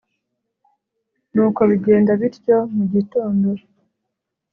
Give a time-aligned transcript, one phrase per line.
[1.33, 2.57] nuko bigenda bityo.
[2.75, 3.49] mu gitondo